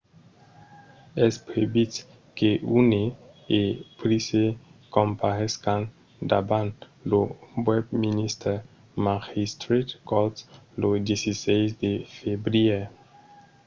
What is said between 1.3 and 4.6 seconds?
previst que huhne e pryce